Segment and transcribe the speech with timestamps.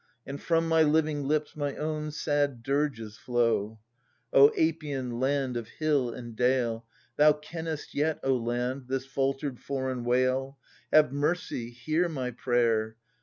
[0.25, 3.77] And from my living lips my own sad dirges flow!
[4.33, 6.87] O Apian land of hill and dale.
[7.17, 10.57] Thou kennest yet, O land, this faltered foreign wail—
[10.91, 12.95] Have mercy, hear my prayer